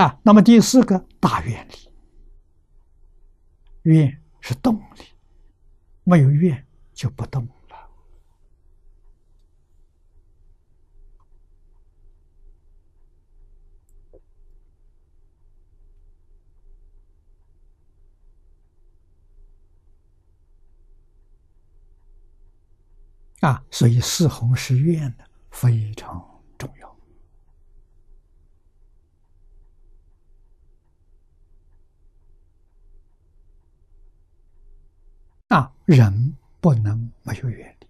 [0.00, 1.74] 啊，那么第四个大愿力，
[3.82, 5.02] 愿是动力，
[6.04, 7.52] 没有愿就不动了。
[23.40, 26.88] 啊，所以四弘誓愿呢非常重要。
[35.50, 37.88] 啊，人不能没有愿力，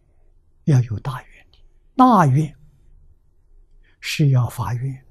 [0.65, 1.59] 要有大愿力。
[1.95, 2.57] 大愿
[4.01, 5.05] 是要发愿，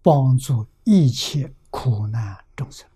[0.00, 2.88] 帮助一切苦难众生。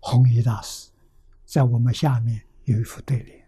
[0.00, 0.90] 弘一大师
[1.44, 3.46] 在我们下面有一副对联：“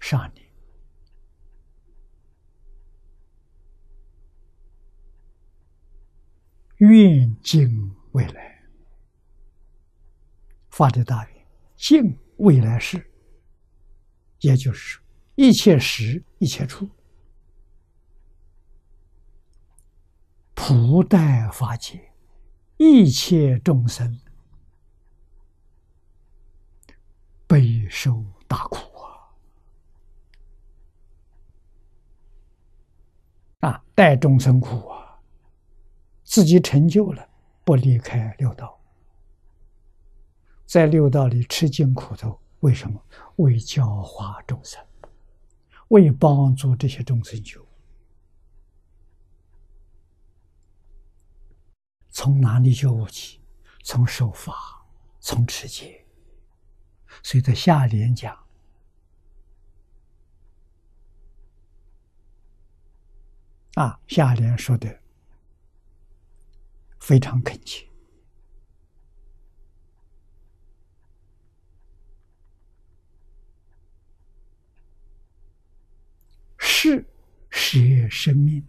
[0.00, 0.51] 上联，
[6.88, 8.60] 愿尽未来，
[10.68, 13.08] 发的大愿，尽未来世，
[14.40, 14.98] 也就是，
[15.36, 16.88] 一切时一切处，
[20.54, 22.12] 普代法界，
[22.78, 24.18] 一切众生。”
[27.46, 28.78] 备受大苦
[33.60, 33.70] 啊！
[33.70, 34.91] 啊，待众生苦啊！
[36.32, 37.28] 自己成就了，
[37.62, 38.80] 不离开六道，
[40.64, 42.40] 在六道里吃尽苦头。
[42.60, 43.04] 为什么？
[43.36, 44.82] 为教化众生，
[45.88, 47.62] 为帮助这些众生救。
[52.08, 53.38] 从哪里救起？
[53.84, 54.82] 从守法，
[55.20, 56.02] 从持戒。
[57.22, 58.34] 所以在下联讲
[63.74, 65.01] 啊，下联说的
[67.02, 67.84] 非常恳切，
[76.56, 77.04] 是
[77.50, 78.64] 是生命，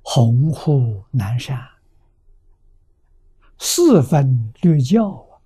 [0.00, 1.68] 洪护南山。
[3.58, 5.42] 四分六教，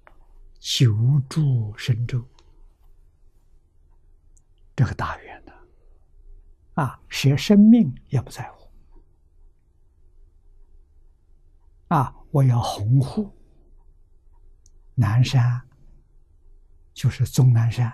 [0.61, 0.93] 求
[1.27, 2.23] 助神州，
[4.77, 5.42] 这个大愿，
[6.75, 8.71] 啊，舍生命也不在乎，
[11.89, 13.31] 啊，我要弘护。
[14.95, 15.61] 南山，
[16.93, 17.93] 就是终南山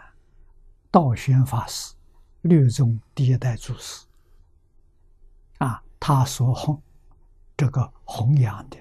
[0.91, 1.94] 道宣法师，
[2.43, 4.05] 六宗第一代祖师，
[5.59, 6.83] 啊，他所弘
[7.56, 8.77] 这个弘扬的。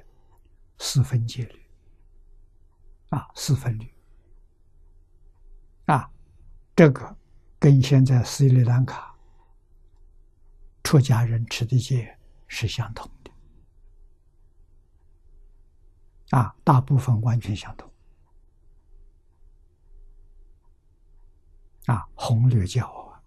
[0.80, 1.62] 四分戒律。
[3.10, 3.94] 啊，四分律。
[5.86, 6.12] 啊，
[6.76, 7.16] 这个
[7.60, 9.07] 跟现在斯里兰卡
[10.88, 12.18] 出家人持的戒
[12.48, 13.30] 是相同的
[16.30, 17.92] 啊，大部分完全相同
[21.88, 22.08] 啊。
[22.16, 23.20] 红绿教啊，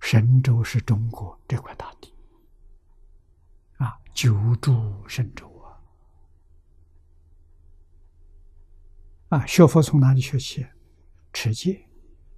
[0.00, 2.10] 神州是中国这块大地。
[3.76, 5.46] 啊，九住神州
[9.28, 9.36] 啊！
[9.36, 10.66] 啊，学佛从哪里学起？
[11.34, 11.86] 持戒，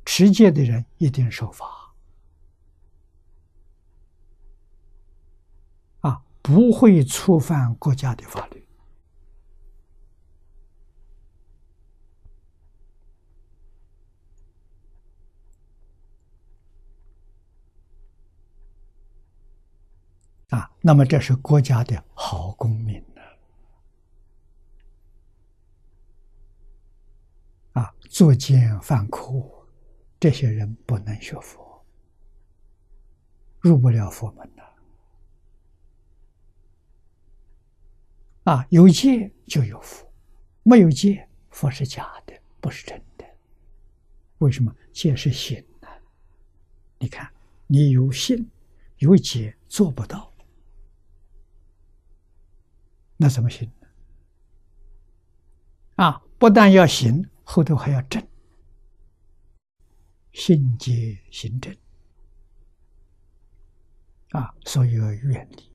[0.04, 1.83] 持戒的人一定守法
[6.47, 8.69] 不会触犯国家的法律
[20.50, 20.71] 啊。
[20.82, 23.22] 那么，这是国家的好公民呢。
[27.72, 29.32] 啊，作奸犯科，
[30.21, 31.82] 这些人不能学佛，
[33.61, 34.63] 入不了佛门的。
[38.44, 40.06] 啊有戒就有福，
[40.62, 43.25] 没有戒，佛是假的，不是真的。
[44.38, 44.75] 为什么？
[44.93, 45.88] 戒是心呢？
[46.99, 47.32] 你看，
[47.67, 48.49] 你有心
[48.99, 50.32] 有戒，做不到。
[53.17, 53.88] 那怎么行呢
[55.97, 58.25] 啊，不但要行，后头还要正，
[60.32, 61.75] 信解行正
[64.31, 65.74] 啊，所以要远离。